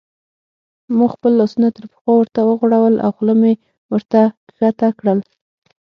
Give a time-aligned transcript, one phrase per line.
[0.97, 3.53] ما خپل لاسونه تر پخوا ورته وغوړول او خوله مې
[3.93, 5.19] ورته کښته کړل.